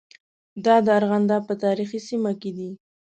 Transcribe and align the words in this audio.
دا 0.65 0.75
د 0.85 0.87
ارغنداب 0.99 1.41
په 1.49 1.55
تاریخي 1.63 1.99
سیمه 2.07 2.31
کې 2.41 2.51
دي. 2.57 2.69